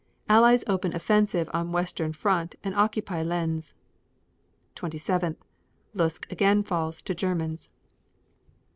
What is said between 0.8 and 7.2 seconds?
offensive on western front and occupy Lens. 27. Lutsk again falls to